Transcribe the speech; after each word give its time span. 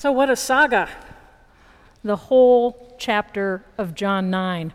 So, 0.00 0.10
what 0.12 0.30
a 0.30 0.34
saga! 0.34 0.88
The 2.02 2.16
whole 2.16 2.96
chapter 2.98 3.66
of 3.76 3.94
John 3.94 4.30
9. 4.30 4.72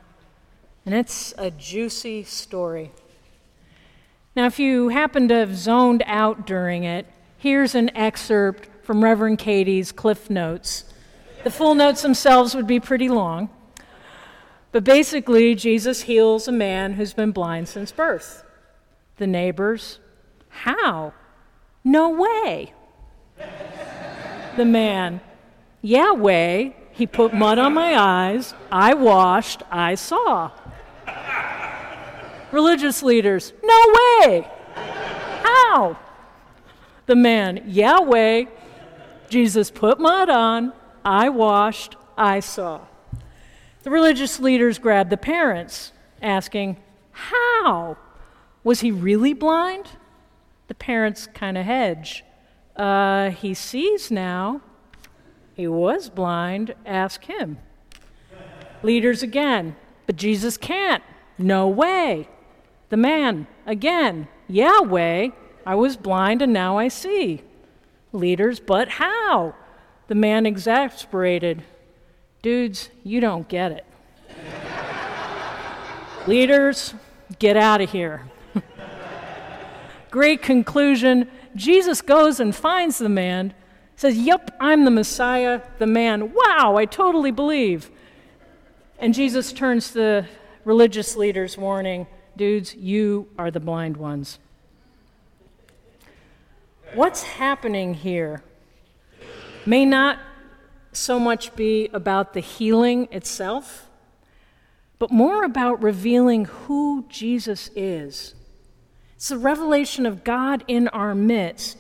And 0.86 0.94
it's 0.94 1.34
a 1.40 1.50
juicy 1.50 2.22
story. 2.22 2.92
Now, 4.36 4.46
if 4.46 4.60
you 4.60 4.90
happen 4.90 5.28
to 5.30 5.34
have 5.34 5.56
zoned 5.56 6.04
out 6.06 6.46
during 6.46 6.84
it, 6.84 7.08
here's 7.40 7.74
an 7.74 7.90
excerpt 7.98 8.70
from 8.84 9.04
Reverend 9.04 9.40
Katie's 9.40 9.92
Cliff 9.92 10.30
Notes. 10.30 10.84
The 11.44 11.50
full 11.50 11.74
notes 11.74 12.04
themselves 12.04 12.54
would 12.54 12.68
be 12.68 12.80
pretty 12.80 13.10
long. 13.10 13.50
But 14.72 14.84
basically, 14.84 15.56
Jesus 15.56 16.04
heals 16.04 16.48
a 16.48 16.52
man 16.52 16.94
who's 16.94 17.14
been 17.14 17.32
blind 17.32 17.68
since 17.68 17.92
birth. 17.92 18.44
The 19.18 19.26
neighbors, 19.26 19.98
how? 20.50 21.14
No 21.84 22.12
way. 22.12 22.74
The 24.58 24.66
man, 24.66 25.22
yeah, 25.82 26.14
way. 26.14 26.76
He 26.92 27.06
put 27.06 27.34
mud 27.34 27.60
on 27.60 27.74
my 27.74 27.96
eyes. 28.00 28.54
I 28.72 28.94
washed. 28.94 29.64
I 29.70 29.96
saw. 29.96 30.52
Religious 32.52 33.04
leaders, 33.04 33.52
no 33.62 33.94
way. 33.94 34.50
How? 35.44 35.98
The 37.06 37.16
man, 37.16 37.64
yeah, 37.68 38.00
way. 38.00 38.48
Jesus 39.30 39.70
put 39.70 40.00
mud 40.00 40.30
on. 40.30 40.72
I 41.04 41.28
washed. 41.28 41.98
I 42.18 42.40
saw. 42.40 42.82
The 43.84 43.92
religious 43.92 44.40
leaders 44.40 44.80
grabbed 44.80 45.10
the 45.10 45.18
parents, 45.18 45.92
asking, 46.22 46.78
How? 47.12 47.98
Was 48.64 48.80
he 48.80 48.90
really 48.90 49.34
blind? 49.34 49.90
The 50.68 50.76
parents 50.76 51.28
kind 51.34 51.58
of 51.58 51.66
hedge. 51.66 52.24
Uh, 52.76 53.30
he 53.30 53.54
sees 53.54 54.12
now. 54.12 54.62
He 55.54 55.68
was 55.68 56.10
blind. 56.10 56.76
Ask 56.86 57.26
him. 57.26 57.58
Leaders 58.84 59.24
again. 59.24 59.76
But 60.06 60.18
Jesus 60.18 60.58
can't. 60.58 61.04
No 61.38 61.68
way. 61.68 62.28
The 62.90 62.98
man 62.98 63.48
again. 63.66 64.28
Yeah, 64.48 64.82
way. 64.82 65.32
I 65.66 65.76
was 65.76 65.98
blind 65.98 66.42
and 66.42 66.54
now 66.54 66.78
I 66.78 66.90
see. 66.90 67.42
Leaders, 68.12 68.60
but 68.60 68.90
how? 68.90 69.56
The 70.08 70.16
man 70.16 70.46
exasperated. 70.46 71.64
Dudes, 72.42 72.90
you 73.04 73.20
don't 73.20 73.48
get 73.48 73.72
it. 73.72 73.86
Leaders, 76.28 76.94
get 77.40 77.58
out 77.58 77.82
of 77.82 77.92
here. 77.92 78.30
Great 80.12 80.44
conclusion. 80.44 81.30
Jesus 81.56 82.02
goes 82.02 82.40
and 82.40 82.54
finds 82.54 82.98
the 82.98 83.10
man, 83.10 83.54
says, 83.96 84.18
Yep, 84.18 84.58
I'm 84.60 84.86
the 84.86 84.92
Messiah. 84.92 85.62
The 85.80 85.88
man, 85.88 86.34
wow, 86.34 86.76
I 86.76 86.86
totally 86.86 87.32
believe. 87.32 87.90
And 89.00 89.14
Jesus 89.14 89.54
turns 89.54 89.90
to 89.90 89.94
the 89.94 90.28
religious 90.64 91.16
leaders, 91.16 91.58
warning, 91.58 92.08
Dudes, 92.36 92.76
you 92.76 93.30
are 93.38 93.50
the 93.50 93.62
blind 93.62 93.96
ones. 93.96 94.40
What's 96.94 97.24
happening 97.24 97.94
here 97.94 98.44
may 99.66 99.86
not 99.86 100.20
so 100.92 101.20
much 101.20 101.56
be 101.56 101.90
about 101.94 102.34
the 102.34 102.40
healing 102.40 103.08
itself, 103.12 103.90
but 105.00 105.12
more 105.12 105.44
about 105.44 105.82
revealing 105.82 106.46
who 106.46 107.06
Jesus 107.10 107.70
is. 107.76 108.34
It's 109.16 109.30
the 109.30 109.38
revelation 109.38 110.06
of 110.06 110.24
God 110.24 110.64
in 110.68 110.88
our 110.90 111.16
midst, 111.16 111.78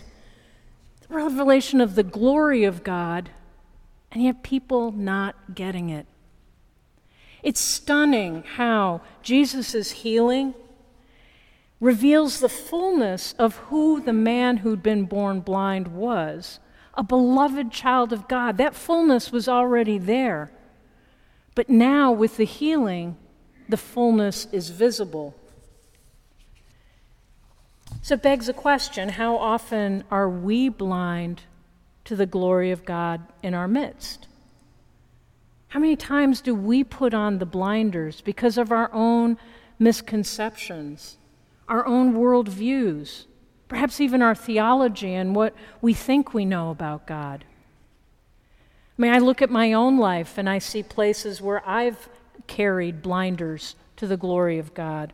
the 1.07 1.15
revelation 1.15 1.81
of 1.81 1.95
the 1.95 2.03
glory 2.03 2.63
of 2.63 2.83
God, 2.83 3.29
and 4.11 4.23
yet 4.23 4.43
people 4.43 4.91
not 4.91 5.53
getting 5.53 5.89
it. 5.89 6.05
It's 7.43 7.59
stunning 7.59 8.43
how 8.43 9.01
Jesus' 9.21 9.91
healing 9.91 10.55
reveals 11.79 12.39
the 12.39 12.49
fullness 12.49 13.33
of 13.37 13.57
who 13.57 14.01
the 14.01 14.13
man 14.13 14.57
who'd 14.57 14.81
been 14.81 15.03
born 15.05 15.41
blind 15.41 15.89
was 15.89 16.59
a 16.97 17.03
beloved 17.03 17.71
child 17.71 18.13
of 18.13 18.27
God. 18.27 18.57
That 18.57 18.73
fullness 18.73 19.31
was 19.31 19.47
already 19.47 19.97
there. 19.97 20.51
But 21.53 21.69
now, 21.69 22.11
with 22.11 22.37
the 22.37 22.45
healing, 22.45 23.17
the 23.69 23.77
fullness 23.77 24.47
is 24.51 24.69
visible. 24.69 25.35
So 28.05 28.13
it 28.13 28.21
begs 28.21 28.47
a 28.47 28.53
question 28.53 29.09
how 29.09 29.35
often 29.35 30.03
are 30.11 30.29
we 30.29 30.69
blind 30.69 31.41
to 32.03 32.15
the 32.15 32.27
glory 32.27 32.69
of 32.69 32.85
God 32.85 33.23
in 33.41 33.55
our 33.55 33.67
midst? 33.67 34.27
How 35.69 35.79
many 35.79 35.95
times 35.95 36.39
do 36.39 36.53
we 36.53 36.83
put 36.83 37.15
on 37.15 37.39
the 37.39 37.47
blinders 37.47 38.21
because 38.21 38.59
of 38.59 38.71
our 38.71 38.93
own 38.93 39.39
misconceptions, 39.79 41.17
our 41.67 41.83
own 41.87 42.13
worldviews? 42.13 43.25
perhaps 43.67 43.99
even 43.99 44.21
our 44.21 44.35
theology 44.35 45.15
and 45.15 45.35
what 45.35 45.55
we 45.81 45.91
think 45.91 46.31
we 46.31 46.45
know 46.45 46.69
about 46.69 47.07
God. 47.07 47.43
May 48.99 49.09
I 49.09 49.17
look 49.17 49.41
at 49.41 49.49
my 49.49 49.73
own 49.73 49.97
life 49.97 50.37
and 50.37 50.47
I 50.47 50.59
see 50.59 50.83
places 50.83 51.41
where 51.41 51.67
I've 51.67 52.07
carried 52.45 53.01
blinders 53.01 53.75
to 53.95 54.05
the 54.05 54.15
glory 54.15 54.59
of 54.59 54.75
God. 54.75 55.11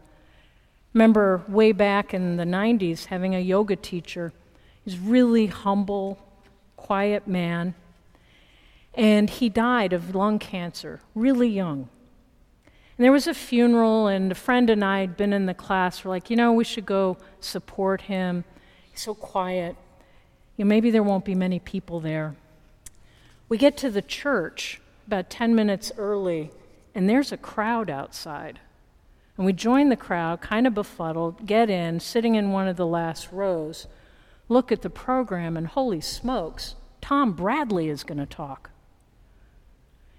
Remember 0.94 1.44
way 1.48 1.72
back 1.72 2.14
in 2.14 2.38
the 2.38 2.44
90s 2.44 3.06
having 3.06 3.34
a 3.34 3.40
yoga 3.40 3.76
teacher. 3.76 4.34
He's 4.84 5.00
really 5.00 5.48
humble, 5.48 6.20
quiet 6.76 7.28
man. 7.28 7.76
And 8.94 9.30
he 9.30 9.48
died 9.48 9.94
of 9.94 10.14
lung 10.14 10.38
cancer, 10.38 11.00
really 11.16 11.48
young. 11.48 11.88
And 12.98 13.06
there 13.06 13.12
was 13.12 13.26
a 13.26 13.34
funeral, 13.34 14.08
and 14.08 14.32
a 14.32 14.36
friend 14.36 14.70
and 14.70 14.84
I 14.84 15.00
had 15.00 15.16
been 15.16 15.34
in 15.34 15.46
the 15.46 15.54
class. 15.54 16.04
We're 16.04 16.12
like, 16.12 16.30
you 16.30 16.36
know, 16.36 16.52
we 16.52 16.64
should 16.64 16.86
go 16.86 17.18
support 17.40 18.02
him. 18.02 18.44
He's 18.92 19.02
so 19.02 19.16
quiet. 19.16 19.76
You 20.58 20.66
know, 20.66 20.70
maybe 20.70 20.92
there 20.92 21.02
won't 21.02 21.26
be 21.26 21.34
many 21.34 21.60
people 21.60 22.00
there. 22.00 22.36
We 23.48 23.58
get 23.58 23.78
to 23.78 23.90
the 23.90 24.02
church 24.02 24.82
about 25.08 25.30
10 25.30 25.56
minutes 25.56 25.92
early, 25.98 26.52
and 26.94 27.10
there's 27.10 27.32
a 27.32 27.38
crowd 27.38 27.90
outside. 27.90 28.60
And 29.38 29.46
we 29.46 29.54
join 29.54 29.90
the 29.90 29.96
crowd, 29.96 30.42
kind 30.42 30.68
of 30.68 30.74
befuddled, 30.74 31.46
get 31.46 31.70
in, 31.70 32.00
sitting 32.00 32.36
in 32.36 32.52
one 32.52 32.68
of 32.68 32.78
the 32.78 32.86
last 32.86 33.32
rows, 33.32 33.88
look 34.50 34.72
at 34.72 34.82
the 34.82 34.90
program, 34.90 35.56
and 35.56 35.68
holy 35.68 36.02
smokes, 36.02 36.76
Tom 37.02 37.34
Bradley 37.34 37.90
is 37.90 38.04
going 38.04 38.20
to 38.20 38.26
talk. 38.26 38.72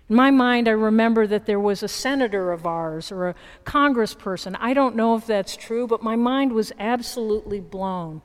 In 0.08 0.16
my 0.16 0.30
mind, 0.30 0.68
I 0.68 0.72
remember 0.72 1.26
that 1.26 1.46
there 1.46 1.60
was 1.60 1.82
a 1.82 1.88
senator 1.88 2.52
of 2.52 2.66
ours 2.66 3.12
or 3.12 3.28
a 3.28 3.34
congressperson. 3.64 4.56
I 4.60 4.74
don't 4.74 4.96
know 4.96 5.16
if 5.16 5.26
that's 5.26 5.56
true, 5.56 5.86
but 5.86 6.02
my 6.02 6.16
mind 6.16 6.52
was 6.52 6.72
absolutely 6.78 7.60
blown. 7.60 8.20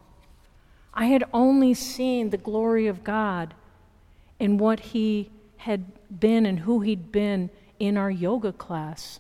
I 0.94 1.06
had 1.06 1.24
only 1.32 1.74
seen 1.74 2.32
the 2.32 2.38
glory 2.38 2.88
of 2.88 3.04
God 3.04 3.54
in 4.40 4.58
what 4.58 4.80
he 4.80 5.30
had 5.58 5.86
been 6.20 6.46
and 6.46 6.60
who 6.60 6.80
he'd 6.80 7.12
been 7.12 7.50
in 7.80 7.98
our 7.98 8.12
yoga 8.12 8.52
class. 8.52 9.20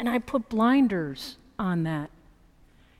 And 0.00 0.08
I 0.08 0.18
put 0.18 0.48
blinders 0.48 1.36
on 1.58 1.82
that. 1.82 2.08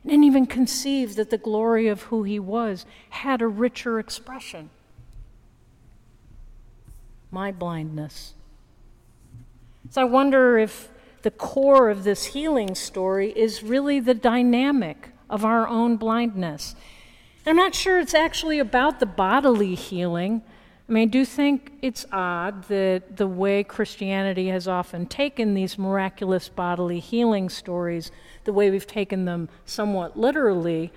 I 0.04 0.08
didn't 0.08 0.24
even 0.24 0.44
conceive 0.44 1.16
that 1.16 1.30
the 1.30 1.38
glory 1.38 1.88
of 1.88 2.02
who 2.02 2.24
he 2.24 2.38
was 2.38 2.84
had 3.08 3.40
a 3.40 3.48
richer 3.48 3.98
expression. 3.98 4.68
My 7.30 7.52
blindness. 7.52 8.34
So 9.88 10.02
I 10.02 10.04
wonder 10.04 10.58
if 10.58 10.90
the 11.22 11.30
core 11.30 11.88
of 11.88 12.04
this 12.04 12.26
healing 12.26 12.74
story 12.74 13.32
is 13.34 13.62
really 13.62 13.98
the 13.98 14.12
dynamic 14.12 15.08
of 15.30 15.42
our 15.42 15.66
own 15.66 15.96
blindness. 15.96 16.74
I'm 17.46 17.56
not 17.56 17.74
sure 17.74 17.98
it's 17.98 18.12
actually 18.12 18.58
about 18.58 19.00
the 19.00 19.06
bodily 19.06 19.74
healing. 19.74 20.42
I 20.90 20.92
mean, 20.92 21.02
I 21.08 21.12
do 21.12 21.24
think 21.24 21.70
it's 21.82 22.04
odd 22.10 22.64
that 22.64 23.16
the 23.16 23.28
way 23.28 23.62
Christianity 23.62 24.48
has 24.48 24.66
often 24.66 25.06
taken 25.06 25.54
these 25.54 25.78
miraculous 25.78 26.48
bodily 26.48 26.98
healing 26.98 27.48
stories, 27.48 28.10
the 28.42 28.52
way 28.52 28.72
we've 28.72 28.88
taken 28.88 29.24
them 29.24 29.48
somewhat 29.64 30.18
literally, 30.18 30.92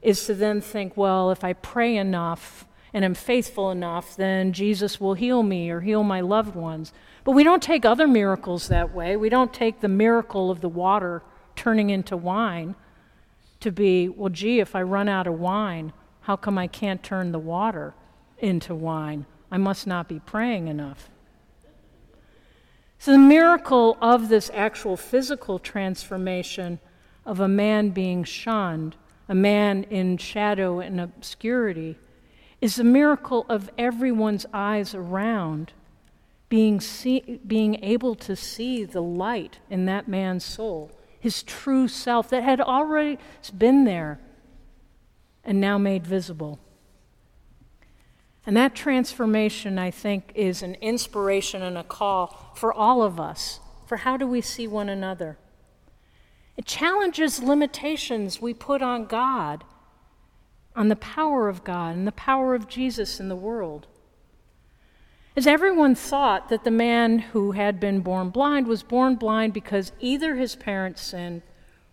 is 0.00 0.24
to 0.24 0.34
then 0.34 0.62
think, 0.62 0.96
well, 0.96 1.30
if 1.30 1.44
I 1.44 1.52
pray 1.52 1.94
enough 1.94 2.66
and 2.94 3.04
am 3.04 3.12
faithful 3.12 3.70
enough, 3.70 4.16
then 4.16 4.54
Jesus 4.54 4.98
will 4.98 5.12
heal 5.12 5.42
me 5.42 5.68
or 5.68 5.82
heal 5.82 6.04
my 6.04 6.22
loved 6.22 6.54
ones. 6.54 6.94
But 7.22 7.32
we 7.32 7.44
don't 7.44 7.62
take 7.62 7.84
other 7.84 8.08
miracles 8.08 8.68
that 8.68 8.94
way. 8.94 9.14
We 9.14 9.28
don't 9.28 9.52
take 9.52 9.80
the 9.80 9.88
miracle 9.88 10.50
of 10.50 10.62
the 10.62 10.70
water 10.70 11.22
turning 11.54 11.90
into 11.90 12.16
wine 12.16 12.76
to 13.60 13.70
be, 13.70 14.08
well, 14.08 14.30
gee, 14.30 14.60
if 14.60 14.74
I 14.74 14.80
run 14.80 15.06
out 15.06 15.26
of 15.26 15.38
wine, 15.38 15.92
how 16.22 16.34
come 16.34 16.56
I 16.56 16.66
can't 16.66 17.02
turn 17.02 17.32
the 17.32 17.38
water 17.38 17.92
into 18.38 18.74
wine? 18.74 19.26
I 19.54 19.56
must 19.56 19.86
not 19.86 20.08
be 20.08 20.18
praying 20.18 20.66
enough. 20.66 21.08
So, 22.98 23.12
the 23.12 23.18
miracle 23.18 23.96
of 24.02 24.28
this 24.28 24.50
actual 24.52 24.96
physical 24.96 25.60
transformation 25.60 26.80
of 27.24 27.38
a 27.38 27.46
man 27.46 27.90
being 27.90 28.24
shunned, 28.24 28.96
a 29.28 29.34
man 29.36 29.84
in 29.84 30.16
shadow 30.16 30.80
and 30.80 31.00
obscurity, 31.00 31.96
is 32.60 32.74
the 32.74 32.82
miracle 32.82 33.46
of 33.48 33.70
everyone's 33.78 34.44
eyes 34.52 34.92
around 34.92 35.72
being, 36.48 36.80
see, 36.80 37.38
being 37.46 37.76
able 37.84 38.16
to 38.16 38.34
see 38.34 38.82
the 38.82 39.02
light 39.02 39.60
in 39.70 39.86
that 39.86 40.08
man's 40.08 40.44
soul, 40.44 40.90
his 41.20 41.44
true 41.44 41.86
self 41.86 42.28
that 42.30 42.42
had 42.42 42.60
already 42.60 43.20
been 43.56 43.84
there 43.84 44.18
and 45.44 45.60
now 45.60 45.78
made 45.78 46.04
visible. 46.04 46.58
And 48.46 48.56
that 48.56 48.74
transformation, 48.74 49.78
I 49.78 49.90
think, 49.90 50.32
is 50.34 50.62
an 50.62 50.74
inspiration 50.76 51.62
and 51.62 51.78
a 51.78 51.84
call 51.84 52.52
for 52.54 52.72
all 52.72 53.02
of 53.02 53.18
us 53.18 53.60
for 53.86 53.98
how 53.98 54.16
do 54.16 54.26
we 54.26 54.40
see 54.40 54.66
one 54.66 54.88
another. 54.88 55.38
It 56.56 56.66
challenges 56.66 57.42
limitations 57.42 58.40
we 58.40 58.54
put 58.54 58.82
on 58.82 59.06
God, 59.06 59.64
on 60.76 60.88
the 60.88 60.96
power 60.96 61.48
of 61.48 61.64
God 61.64 61.96
and 61.96 62.06
the 62.06 62.12
power 62.12 62.54
of 62.54 62.68
Jesus 62.68 63.20
in 63.20 63.28
the 63.28 63.36
world. 63.36 63.86
As 65.36 65.46
everyone 65.46 65.96
thought 65.96 66.48
that 66.48 66.62
the 66.62 66.70
man 66.70 67.18
who 67.18 67.52
had 67.52 67.80
been 67.80 68.00
born 68.00 68.30
blind 68.30 68.68
was 68.68 68.84
born 68.84 69.16
blind 69.16 69.52
because 69.52 69.92
either 69.98 70.36
his 70.36 70.54
parents 70.54 71.02
sinned 71.02 71.42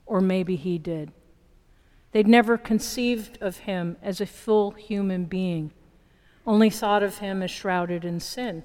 or 0.06 0.22
maybe 0.22 0.56
he 0.56 0.78
did. 0.78 1.12
They'd 2.12 2.28
never 2.28 2.58
conceived 2.58 3.42
of 3.42 3.60
him 3.60 3.98
as 4.02 4.22
a 4.22 4.26
full 4.26 4.72
human 4.72 5.26
being, 5.26 5.72
only 6.46 6.70
thought 6.70 7.04
of 7.04 7.20
him 7.20 7.42
as 7.42 7.52
shrouded 7.52 8.04
in 8.04 8.20
sin. 8.20 8.64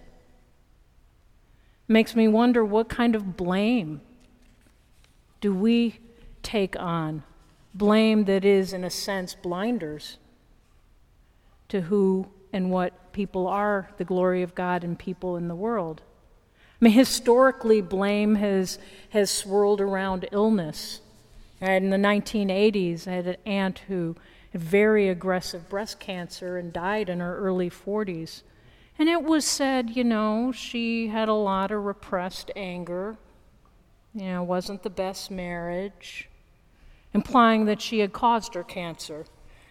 Makes 1.88 2.16
me 2.16 2.26
wonder 2.26 2.64
what 2.64 2.88
kind 2.88 3.14
of 3.14 3.36
blame 3.36 4.00
do 5.40 5.54
we 5.54 5.98
take 6.42 6.78
on? 6.78 7.22
Blame 7.74 8.24
that 8.24 8.44
is, 8.44 8.72
in 8.72 8.84
a 8.84 8.90
sense, 8.90 9.34
blinders 9.34 10.18
to 11.68 11.82
who 11.82 12.26
and 12.52 12.70
what 12.70 13.12
people 13.12 13.46
are, 13.46 13.90
the 13.98 14.04
glory 14.04 14.42
of 14.42 14.54
God 14.54 14.82
and 14.82 14.98
people 14.98 15.36
in 15.36 15.48
the 15.48 15.54
world. 15.54 16.02
I 16.80 16.84
mean, 16.84 16.94
historically, 16.94 17.80
blame 17.80 18.34
has, 18.36 18.78
has 19.10 19.30
swirled 19.30 19.80
around 19.80 20.28
illness. 20.32 21.00
In 21.60 21.90
the 21.90 21.96
1980s, 21.96 23.08
I 23.08 23.12
had 23.12 23.26
an 23.26 23.36
aunt 23.46 23.78
who 23.88 24.16
very 24.56 25.08
aggressive 25.08 25.68
breast 25.68 26.00
cancer 26.00 26.58
and 26.58 26.72
died 26.72 27.08
in 27.08 27.20
her 27.20 27.36
early 27.38 27.70
40s. 27.70 28.42
And 28.98 29.08
it 29.08 29.22
was 29.22 29.44
said, 29.44 29.90
you 29.90 30.04
know, 30.04 30.52
she 30.52 31.08
had 31.08 31.28
a 31.28 31.34
lot 31.34 31.70
of 31.70 31.84
repressed 31.84 32.50
anger, 32.56 33.16
you 34.14 34.24
know, 34.24 34.42
wasn't 34.42 34.82
the 34.82 34.90
best 34.90 35.30
marriage, 35.30 36.28
implying 37.12 37.66
that 37.66 37.82
she 37.82 37.98
had 37.98 38.12
caused 38.12 38.54
her 38.54 38.64
cancer. 38.64 39.26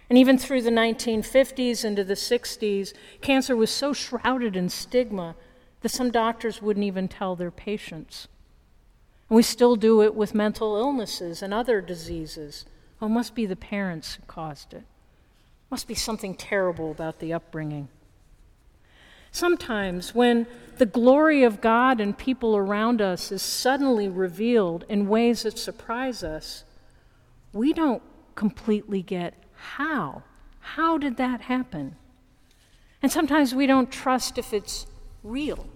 And 0.10 0.18
even 0.20 0.38
through 0.38 0.62
the 0.62 0.70
1950s 0.70 1.84
into 1.84 2.04
the 2.04 2.14
60s, 2.14 2.94
cancer 3.22 3.56
was 3.56 3.72
so 3.72 3.94
shrouded 3.94 4.56
in 4.56 4.70
stigma 4.70 5.36
that 5.82 5.90
some 5.90 6.12
doctors 6.12 6.62
wouldn't 6.62 6.86
even 6.86 7.08
tell 7.08 7.36
their 7.36 7.52
patients. 7.52 8.28
And 9.30 9.36
we 9.36 9.42
still 9.42 9.76
do 9.76 10.04
it 10.04 10.14
with 10.14 10.36
mental 10.36 10.78
illnesses 10.78 11.42
and 11.42 11.54
other 11.54 11.82
diseases. 11.82 12.66
Oh, 13.02 13.08
it 13.08 13.10
must 13.10 13.36
be 13.36 13.46
the 13.46 13.56
parents 13.56 14.16
who 14.16 14.24
caused 14.28 14.74
it. 14.74 14.84
Must 15.70 15.88
be 15.88 15.96
something 15.96 16.36
terrible 16.36 16.92
about 16.92 17.20
the 17.20 17.34
upbringing. 17.34 17.90
Sometimes, 19.32 20.16
when 20.16 20.48
the 20.78 20.86
glory 20.86 21.44
of 21.44 21.60
God 21.60 22.00
and 22.00 22.18
people 22.18 22.56
around 22.56 23.02
us 23.02 23.34
is 23.34 23.42
suddenly 23.42 24.08
revealed 24.08 24.86
in 24.88 25.10
ways 25.10 25.44
that 25.44 25.60
surprise 25.60 26.24
us, 26.24 26.64
we 27.52 27.74
don't 27.74 28.02
completely 28.36 29.02
get 29.02 29.34
how. 29.56 30.24
How 30.60 30.98
did 30.98 31.18
that 31.18 31.42
happen? 31.42 31.98
And 33.02 33.12
sometimes 33.12 33.54
we 33.54 33.68
don't 33.68 33.92
trust 33.92 34.38
if 34.38 34.54
it's 34.54 34.88
real. 35.22 35.68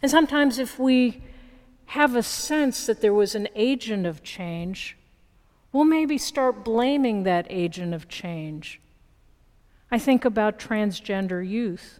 And 0.00 0.10
sometimes, 0.10 0.58
if 0.58 0.78
we 0.78 1.22
have 1.86 2.16
a 2.16 2.22
sense 2.22 2.86
that 2.86 3.02
there 3.02 3.12
was 3.12 3.34
an 3.34 3.48
agent 3.54 4.06
of 4.06 4.22
change, 4.22 4.96
we'll 5.72 5.84
maybe 5.84 6.18
start 6.18 6.64
blaming 6.64 7.22
that 7.22 7.46
agent 7.48 7.94
of 7.94 8.08
change 8.08 8.80
I 9.90 9.98
think 9.98 10.24
about 10.24 10.58
transgender 10.58 11.46
youth 11.46 11.98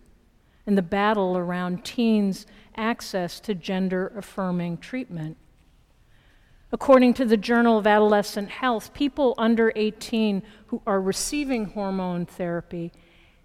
and 0.67 0.79
the 0.79 0.83
battle 0.83 1.37
around 1.37 1.85
teens' 1.85 2.47
access 2.77 3.41
to 3.41 3.55
gender 3.55 4.13
affirming 4.15 4.79
treatment. 4.79 5.37
According 6.73 7.15
to 7.15 7.25
the 7.25 7.37
Journal 7.37 7.79
of 7.79 7.87
Adolescent 7.89 8.49
Health, 8.49 8.95
people 8.95 9.35
under 9.37 9.73
18 9.75 10.43
who 10.69 10.81
are 10.87 11.01
receiving 11.01 11.65
hormone 11.67 12.27
therapy 12.27 12.93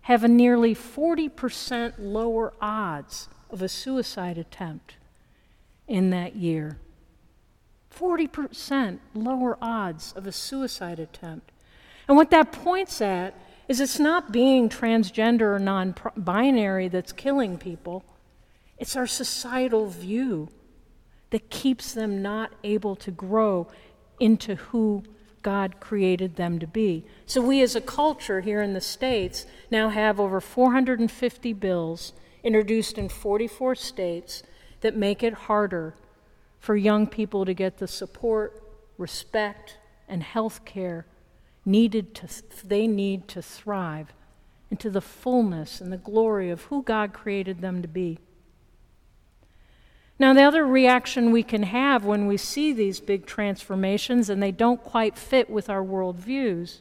have 0.02 0.24
a 0.24 0.28
nearly 0.28 0.76
40% 0.76 1.94
lower 1.98 2.54
odds 2.62 3.28
of 3.50 3.64
a 3.64 3.70
suicide 3.70 4.38
attempt 4.38 4.98
in 5.88 6.12
that 6.12 6.36
year. 6.36 6.78
40% 7.98 9.00
lower 9.14 9.58
odds 9.62 10.14
of 10.16 10.28
a 10.28 10.32
suicide 10.32 11.00
attempt. 11.00 11.52
And 12.08 12.18
what 12.18 12.32
that 12.32 12.52
points 12.52 13.02
at 13.02 13.34
is 13.68 13.80
it's 13.80 14.00
not 14.00 14.32
being 14.32 14.70
transgender 14.70 15.56
or 15.56 15.60
non 15.60 15.96
binary 16.16 16.88
that's 16.88 17.12
killing 17.12 17.58
people, 17.58 18.04
it's 18.78 18.96
our 18.96 19.08
societal 19.08 19.88
view 19.88 20.50
that 21.32 21.50
keeps 21.50 21.94
them 21.94 22.22
not 22.22 22.54
able 22.64 22.96
to 22.98 23.12
grow 23.12 23.68
into 24.20 24.56
who 24.56 25.04
God 25.42 25.80
created 25.80 26.36
them 26.36 26.60
to 26.60 26.68
be. 26.68 27.06
So, 27.26 27.42
we 27.42 27.62
as 27.62 27.76
a 27.76 27.82
culture 27.82 28.42
here 28.42 28.62
in 28.62 28.74
the 28.74 28.82
States 28.82 29.46
now 29.72 29.90
have 29.90 30.20
over 30.20 30.40
450 30.40 31.54
bills 31.54 32.14
introduced 32.44 32.98
in 32.98 33.10
44 33.10 33.76
states 33.76 34.44
that 34.82 34.96
make 34.96 35.24
it 35.24 35.34
harder 35.34 35.96
for 36.66 36.76
young 36.76 37.06
people 37.06 37.46
to 37.46 37.54
get 37.54 37.78
the 37.78 37.88
support, 37.88 38.64
respect, 38.98 39.78
and 40.10 40.24
health 40.24 40.66
care 40.66 41.06
needed 41.64 42.16
to, 42.16 42.28
they 42.66 42.88
need 42.88 43.28
to 43.28 43.40
thrive 43.40 44.12
into 44.72 44.90
the 44.90 45.00
fullness 45.00 45.80
and 45.80 45.94
the 45.94 45.98
glory 45.98 46.50
of 46.50 46.64
who 46.64 46.82
God 46.82 47.14
created 47.14 47.62
them 47.62 47.84
to 47.84 47.88
be. 47.88 48.18
Now, 50.18 50.34
the 50.34 50.42
other 50.42 50.66
reaction 50.66 51.32
we 51.32 51.44
can 51.44 51.62
have 51.62 52.04
when 52.04 52.26
we 52.26 52.36
see 52.36 52.74
these 52.74 53.00
big 53.00 53.28
transformations 53.28 54.28
and 54.28 54.42
they 54.42 54.52
don't 54.52 54.84
quite 54.84 55.20
fit 55.20 55.52
with 55.52 55.70
our 55.70 55.84
worldviews 55.84 56.80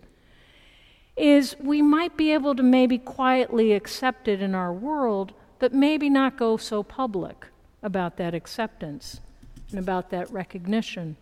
is 1.15 1.57
we 1.61 1.83
might 1.83 2.17
be 2.17 2.33
able 2.33 2.55
to 2.55 2.63
maybe 2.63 2.97
quietly 2.97 3.75
accept 3.75 4.29
it 4.29 4.41
in 4.41 4.55
our 4.55 4.73
world, 4.73 5.35
but 5.59 5.75
maybe 5.75 6.09
not 6.09 6.39
go 6.39 6.57
so 6.57 6.83
public 6.83 7.49
about 7.83 8.17
that 8.17 8.35
acceptance 8.35 9.21
and 9.75 9.83
about 9.83 10.11
that 10.11 10.31
recognition. 10.31 11.17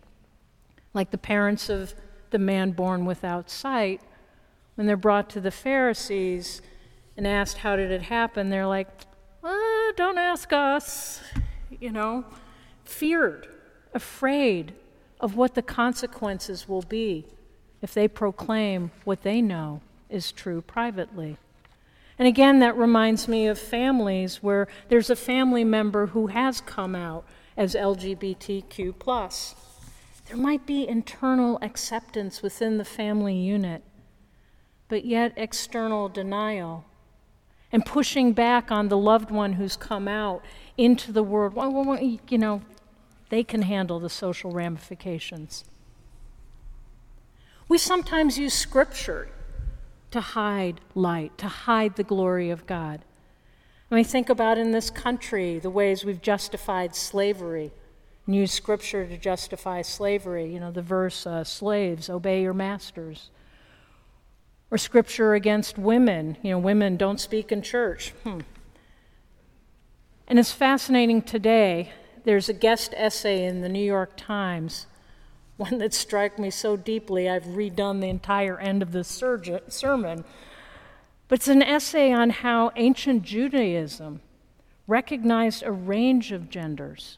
Like 0.93 1.09
the 1.09 1.17
parents 1.17 1.69
of 1.69 1.95
the 2.29 2.37
man 2.37 2.71
born 2.71 3.03
without 3.03 3.49
sight, 3.49 3.99
when 4.75 4.85
they're 4.85 4.95
brought 4.95 5.27
to 5.31 5.41
the 5.41 5.49
Pharisees 5.49 6.61
and 7.17 7.25
asked, 7.25 7.57
How 7.57 7.75
did 7.75 7.89
it 7.89 8.03
happen? 8.03 8.51
They're 8.51 8.67
like, 8.67 8.87
well, 9.41 9.91
Don't 9.95 10.19
ask 10.19 10.53
us. 10.53 11.21
You 11.79 11.91
know, 11.91 12.25
feared, 12.83 13.47
afraid 13.91 14.73
of 15.19 15.35
what 15.35 15.55
the 15.55 15.63
consequences 15.63 16.69
will 16.69 16.83
be 16.83 17.25
if 17.81 17.93
they 17.93 18.07
proclaim 18.07 18.91
what 19.03 19.23
they 19.23 19.41
know 19.41 19.81
is 20.09 20.31
true 20.31 20.61
privately. 20.61 21.37
And 22.19 22.27
again, 22.27 22.59
that 22.59 22.77
reminds 22.77 23.27
me 23.27 23.47
of 23.47 23.57
families 23.57 24.43
where 24.43 24.67
there's 24.89 25.09
a 25.09 25.15
family 25.15 25.63
member 25.63 26.07
who 26.07 26.27
has 26.27 26.61
come 26.61 26.95
out 26.95 27.25
as 27.55 27.75
LGBTQ. 27.75 29.55
There 30.27 30.37
might 30.37 30.65
be 30.65 30.87
internal 30.87 31.59
acceptance 31.61 32.41
within 32.41 32.77
the 32.77 32.85
family 32.85 33.35
unit, 33.35 33.83
but 34.87 35.05
yet 35.05 35.33
external 35.35 36.09
denial 36.09 36.85
and 37.71 37.85
pushing 37.85 38.33
back 38.33 38.71
on 38.71 38.87
the 38.87 38.97
loved 38.97 39.31
one 39.31 39.53
who's 39.53 39.75
come 39.75 40.07
out 40.07 40.43
into 40.77 41.11
the 41.11 41.23
world. 41.23 41.53
You 42.29 42.37
know, 42.37 42.61
they 43.29 43.43
can 43.43 43.63
handle 43.63 43.99
the 43.99 44.09
social 44.09 44.51
ramifications. 44.51 45.65
We 47.67 47.77
sometimes 47.79 48.37
use 48.37 48.53
scripture 48.53 49.29
to 50.11 50.21
hide 50.21 50.79
light, 50.93 51.35
to 51.39 51.47
hide 51.47 51.95
the 51.95 52.03
glory 52.03 52.51
of 52.51 52.67
God. 52.67 53.03
When 53.93 53.99
we 53.99 54.05
think 54.05 54.29
about 54.29 54.57
in 54.57 54.71
this 54.71 54.89
country 54.89 55.59
the 55.59 55.69
ways 55.69 56.03
we've 56.03 56.19
justified 56.19 56.95
slavery 56.95 57.71
and 58.25 58.35
use 58.35 58.51
scripture 58.51 59.05
to 59.05 59.17
justify 59.19 59.83
slavery. 59.83 60.51
You 60.51 60.59
know, 60.59 60.71
the 60.71 60.81
verse, 60.81 61.27
uh, 61.27 61.43
slaves, 61.43 62.09
obey 62.09 62.41
your 62.41 62.55
masters. 62.55 63.29
Or 64.71 64.79
scripture 64.79 65.35
against 65.35 65.77
women. 65.77 66.37
You 66.41 66.53
know, 66.53 66.57
women 66.57 66.97
don't 66.97 67.19
speak 67.19 67.51
in 67.51 67.61
church. 67.61 68.13
Hmm. 68.23 68.39
And 70.27 70.39
it's 70.39 70.51
fascinating 70.51 71.21
today. 71.21 71.91
There's 72.23 72.49
a 72.49 72.53
guest 72.53 72.95
essay 72.97 73.45
in 73.45 73.61
the 73.61 73.69
New 73.69 73.85
York 73.85 74.13
Times, 74.17 74.87
one 75.57 75.77
that 75.77 75.93
struck 75.93 76.39
me 76.39 76.49
so 76.49 76.75
deeply, 76.75 77.29
I've 77.29 77.43
redone 77.43 78.01
the 78.01 78.09
entire 78.09 78.57
end 78.57 78.81
of 78.81 78.91
the 78.91 79.03
sermon. 79.03 80.25
But 81.27 81.39
it's 81.39 81.47
an 81.47 81.61
essay 81.63 82.11
on 82.11 82.29
how 82.29 82.71
ancient 82.75 83.23
Judaism 83.23 84.21
recognized 84.87 85.63
a 85.63 85.71
range 85.71 86.31
of 86.31 86.49
genders 86.49 87.17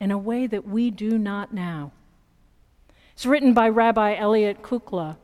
in 0.00 0.10
a 0.10 0.18
way 0.18 0.46
that 0.46 0.66
we 0.66 0.90
do 0.90 1.18
not 1.18 1.52
now. 1.52 1.92
It's 3.12 3.26
written 3.26 3.54
by 3.54 3.68
Rabbi 3.68 4.16
Elliot 4.16 4.62
Kukla, 4.62 5.16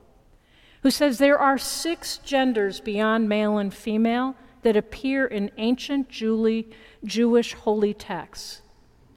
who 0.83 0.91
says 0.91 1.19
there 1.19 1.39
are 1.39 1.59
six 1.59 2.19
genders 2.19 2.81
beyond 2.81 3.29
male 3.29 3.59
and 3.59 3.75
female 3.75 4.37
that 4.63 4.77
appear 4.77 5.27
in 5.27 5.51
ancient 5.57 6.09
Jewish 6.09 7.53
holy 7.55 7.95
texts 7.95 8.63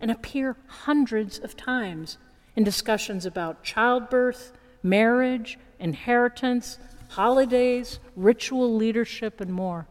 and 0.02 0.10
appear 0.10 0.56
hundreds 0.68 1.40
of 1.40 1.56
times 1.56 2.18
in 2.56 2.64
discussions 2.64 3.26
about 3.26 3.64
childbirth, 3.64 4.54
marriage, 4.82 5.58
inheritance, 5.80 6.80
holidays, 7.14 8.00
ritual 8.16 8.76
leadership, 8.76 9.40
and 9.40 9.54
more. 9.54 9.88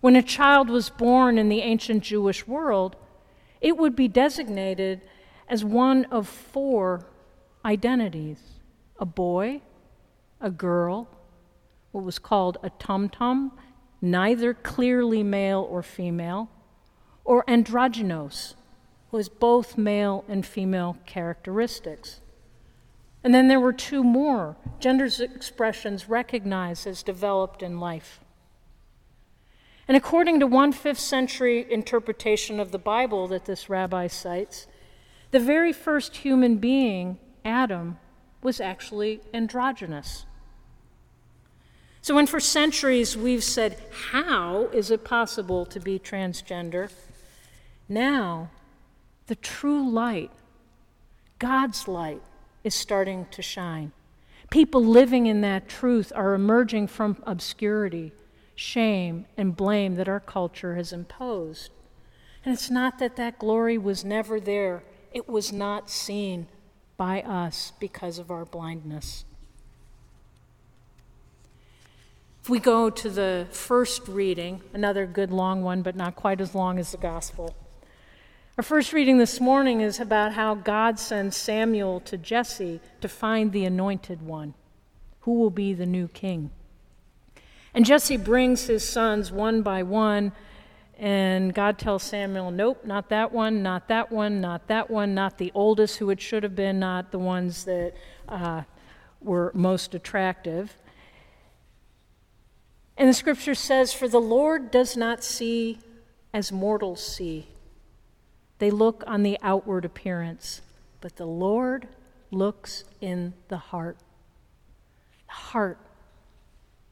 When 0.00 0.16
a 0.16 0.22
child 0.22 0.68
was 0.68 0.90
born 0.90 1.38
in 1.38 1.48
the 1.48 1.60
ancient 1.60 2.02
Jewish 2.02 2.46
world, 2.46 2.96
it 3.60 3.76
would 3.76 3.96
be 3.96 4.08
designated 4.08 5.00
as 5.48 5.64
one 5.64 6.04
of 6.06 6.28
four 6.28 7.06
identities 7.64 8.40
a 8.98 9.06
boy, 9.06 9.62
a 10.42 10.50
girl, 10.50 11.08
what 11.92 12.04
was 12.04 12.18
called 12.18 12.58
a 12.62 12.68
tum 12.70 13.08
tum, 13.08 13.50
neither 14.02 14.52
clearly 14.52 15.22
male 15.22 15.66
or 15.70 15.82
female, 15.82 16.50
or 17.24 17.42
androgynous, 17.48 18.54
was 19.10 19.30
both 19.30 19.78
male 19.78 20.24
and 20.28 20.44
female 20.44 20.98
characteristics. 21.06 22.20
And 23.22 23.34
then 23.34 23.48
there 23.48 23.60
were 23.60 23.72
two 23.72 24.02
more 24.02 24.56
gender 24.78 25.08
expressions 25.20 26.08
recognized 26.08 26.86
as 26.86 27.02
developed 27.02 27.62
in 27.62 27.78
life. 27.78 28.20
And 29.86 29.96
according 29.96 30.40
to 30.40 30.46
one 30.46 30.72
fifth 30.72 31.00
century 31.00 31.66
interpretation 31.70 32.60
of 32.60 32.70
the 32.70 32.78
Bible 32.78 33.26
that 33.28 33.44
this 33.44 33.68
rabbi 33.68 34.06
cites, 34.06 34.66
the 35.32 35.40
very 35.40 35.72
first 35.72 36.18
human 36.18 36.56
being, 36.56 37.18
Adam, 37.44 37.98
was 38.42 38.60
actually 38.60 39.20
androgynous. 39.34 40.24
So, 42.02 42.14
when 42.14 42.26
for 42.26 42.40
centuries 42.40 43.16
we've 43.16 43.44
said, 43.44 43.76
How 44.12 44.68
is 44.72 44.90
it 44.90 45.04
possible 45.04 45.66
to 45.66 45.78
be 45.78 45.98
transgender? 45.98 46.90
Now, 47.88 48.50
the 49.26 49.34
true 49.34 49.90
light, 49.90 50.30
God's 51.38 51.86
light, 51.86 52.22
is 52.64 52.74
starting 52.74 53.26
to 53.30 53.42
shine. 53.42 53.92
People 54.50 54.84
living 54.84 55.26
in 55.26 55.40
that 55.42 55.68
truth 55.68 56.12
are 56.14 56.34
emerging 56.34 56.88
from 56.88 57.22
obscurity, 57.24 58.12
shame, 58.54 59.26
and 59.36 59.56
blame 59.56 59.94
that 59.94 60.08
our 60.08 60.20
culture 60.20 60.74
has 60.74 60.92
imposed. 60.92 61.70
And 62.44 62.52
it's 62.52 62.70
not 62.70 62.98
that 62.98 63.16
that 63.16 63.38
glory 63.38 63.78
was 63.78 64.04
never 64.04 64.40
there, 64.40 64.82
it 65.12 65.28
was 65.28 65.52
not 65.52 65.90
seen 65.90 66.48
by 66.96 67.22
us 67.22 67.72
because 67.78 68.18
of 68.18 68.30
our 68.30 68.44
blindness. 68.44 69.24
If 72.42 72.48
we 72.48 72.58
go 72.58 72.88
to 72.90 73.10
the 73.10 73.46
first 73.50 74.08
reading, 74.08 74.62
another 74.72 75.06
good 75.06 75.30
long 75.30 75.62
one, 75.62 75.82
but 75.82 75.94
not 75.94 76.16
quite 76.16 76.40
as 76.40 76.54
long 76.54 76.78
as 76.78 76.92
the 76.92 76.98
gospel. 76.98 77.54
Our 78.60 78.64
first 78.64 78.92
reading 78.92 79.16
this 79.16 79.40
morning 79.40 79.80
is 79.80 80.00
about 80.00 80.34
how 80.34 80.54
God 80.54 80.98
sends 80.98 81.34
Samuel 81.34 81.98
to 82.00 82.18
Jesse 82.18 82.82
to 83.00 83.08
find 83.08 83.52
the 83.52 83.64
anointed 83.64 84.20
one, 84.20 84.52
who 85.20 85.38
will 85.38 85.48
be 85.48 85.72
the 85.72 85.86
new 85.86 86.08
king. 86.08 86.50
And 87.72 87.86
Jesse 87.86 88.18
brings 88.18 88.66
his 88.66 88.86
sons 88.86 89.32
one 89.32 89.62
by 89.62 89.82
one, 89.82 90.32
and 90.98 91.54
God 91.54 91.78
tells 91.78 92.02
Samuel, 92.02 92.50
Nope, 92.50 92.84
not 92.84 93.08
that 93.08 93.32
one, 93.32 93.62
not 93.62 93.88
that 93.88 94.12
one, 94.12 94.42
not 94.42 94.66
that 94.66 94.90
one, 94.90 95.14
not 95.14 95.38
the 95.38 95.50
oldest 95.54 95.96
who 95.96 96.10
it 96.10 96.20
should 96.20 96.42
have 96.42 96.54
been, 96.54 96.78
not 96.78 97.12
the 97.12 97.18
ones 97.18 97.64
that 97.64 97.94
uh, 98.28 98.64
were 99.22 99.52
most 99.54 99.94
attractive. 99.94 100.76
And 102.98 103.08
the 103.08 103.14
scripture 103.14 103.54
says, 103.54 103.94
For 103.94 104.06
the 104.06 104.20
Lord 104.20 104.70
does 104.70 104.98
not 104.98 105.24
see 105.24 105.78
as 106.34 106.52
mortals 106.52 107.02
see. 107.02 107.48
They 108.60 108.70
look 108.70 109.02
on 109.06 109.22
the 109.22 109.38
outward 109.42 109.86
appearance, 109.86 110.60
but 111.00 111.16
the 111.16 111.26
Lord 111.26 111.88
looks 112.30 112.84
in 113.00 113.32
the 113.48 113.56
heart. 113.56 113.96
The 115.26 115.32
heart. 115.32 115.78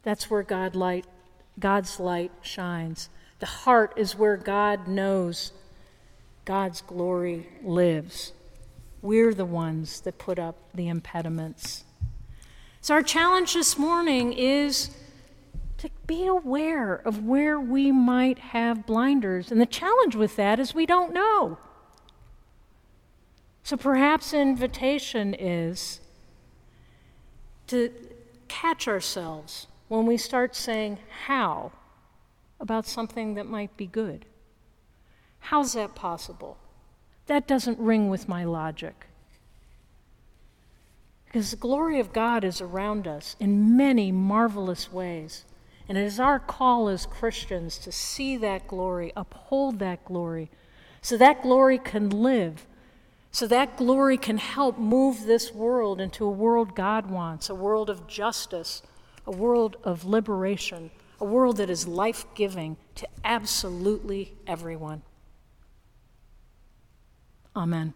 That's 0.02 0.30
where 0.30 0.42
God 0.42 0.74
light, 0.74 1.04
God's 1.58 2.00
light 2.00 2.32
shines. 2.40 3.10
The 3.38 3.46
heart 3.46 3.92
is 3.96 4.16
where 4.16 4.38
God 4.38 4.88
knows 4.88 5.52
God's 6.46 6.80
glory 6.80 7.46
lives. 7.62 8.32
We're 9.02 9.34
the 9.34 9.44
ones 9.44 10.00
that 10.00 10.16
put 10.16 10.38
up 10.38 10.56
the 10.74 10.88
impediments. 10.88 11.84
So, 12.80 12.94
our 12.94 13.02
challenge 13.02 13.52
this 13.52 13.76
morning 13.76 14.32
is 14.32 14.88
be 16.08 16.26
aware 16.26 16.94
of 16.94 17.24
where 17.24 17.60
we 17.60 17.92
might 17.92 18.38
have 18.38 18.86
blinders. 18.86 19.52
And 19.52 19.60
the 19.60 19.66
challenge 19.66 20.16
with 20.16 20.34
that 20.34 20.58
is 20.58 20.74
we 20.74 20.86
don't 20.86 21.12
know. 21.12 21.58
So 23.62 23.76
perhaps 23.76 24.32
invitation 24.32 25.34
is 25.34 26.00
to 27.68 27.92
catch 28.48 28.88
ourselves 28.88 29.66
when 29.88 30.06
we 30.06 30.16
start 30.16 30.56
saying 30.56 30.98
how 31.26 31.72
about 32.58 32.86
something 32.86 33.34
that 33.34 33.46
might 33.46 33.76
be 33.76 33.86
good. 33.86 34.24
How's 35.40 35.74
that 35.74 35.94
possible? 35.94 36.56
That 37.26 37.46
doesn't 37.46 37.78
ring 37.78 38.08
with 38.08 38.26
my 38.26 38.44
logic. 38.44 39.06
Because 41.26 41.50
the 41.50 41.58
glory 41.58 42.00
of 42.00 42.14
God 42.14 42.44
is 42.44 42.62
around 42.62 43.06
us 43.06 43.36
in 43.38 43.76
many 43.76 44.10
marvelous 44.10 44.90
ways. 44.90 45.44
And 45.88 45.96
it 45.96 46.04
is 46.04 46.20
our 46.20 46.38
call 46.38 46.88
as 46.88 47.06
Christians 47.06 47.78
to 47.78 47.90
see 47.90 48.36
that 48.36 48.68
glory, 48.68 49.12
uphold 49.16 49.78
that 49.78 50.04
glory, 50.04 50.50
so 51.00 51.16
that 51.16 51.42
glory 51.42 51.78
can 51.78 52.10
live, 52.10 52.66
so 53.30 53.46
that 53.46 53.76
glory 53.76 54.18
can 54.18 54.36
help 54.36 54.78
move 54.78 55.24
this 55.24 55.52
world 55.52 56.00
into 56.00 56.26
a 56.26 56.30
world 56.30 56.74
God 56.74 57.10
wants, 57.10 57.48
a 57.48 57.54
world 57.54 57.88
of 57.88 58.06
justice, 58.06 58.82
a 59.26 59.30
world 59.30 59.76
of 59.82 60.04
liberation, 60.04 60.90
a 61.20 61.24
world 61.24 61.56
that 61.56 61.70
is 61.70 61.88
life 61.88 62.26
giving 62.34 62.76
to 62.96 63.08
absolutely 63.24 64.34
everyone. 64.46 65.02
Amen. 67.56 67.94